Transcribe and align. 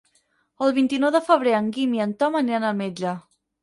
El 0.67 0.73
vint-i-nou 0.77 1.13
de 1.17 1.23
febrer 1.29 1.55
en 1.59 1.71
Guim 1.79 1.97
i 2.01 2.05
en 2.09 2.19
Tom 2.25 2.43
aniran 2.45 2.71
al 2.75 2.85
metge. 2.85 3.19